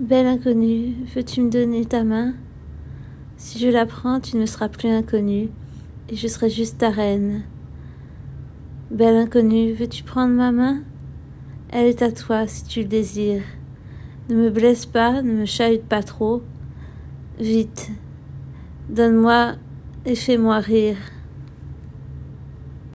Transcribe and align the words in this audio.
Belle 0.00 0.26
inconnue, 0.26 0.96
veux-tu 1.14 1.40
me 1.40 1.50
donner 1.50 1.84
ta 1.84 2.02
main? 2.02 2.34
Si 3.36 3.60
je 3.60 3.68
la 3.68 3.86
prends, 3.86 4.18
tu 4.18 4.36
ne 4.36 4.44
seras 4.44 4.68
plus 4.68 4.88
inconnue, 4.88 5.50
et 6.08 6.16
je 6.16 6.26
serai 6.26 6.50
juste 6.50 6.78
ta 6.78 6.90
reine. 6.90 7.42
Belle 8.90 9.14
inconnue, 9.14 9.72
veux-tu 9.72 10.02
prendre 10.02 10.34
ma 10.34 10.50
main? 10.50 10.80
Elle 11.68 11.86
est 11.86 12.02
à 12.02 12.10
toi 12.10 12.48
si 12.48 12.64
tu 12.64 12.80
le 12.80 12.88
désires. 12.88 13.44
Ne 14.28 14.34
me 14.34 14.50
blesse 14.50 14.84
pas, 14.84 15.22
ne 15.22 15.30
me 15.30 15.44
chahute 15.44 15.84
pas 15.84 16.02
trop. 16.02 16.42
Vite, 17.38 17.92
donne-moi 18.88 19.52
et 20.06 20.16
fais-moi 20.16 20.58
rire. 20.58 20.98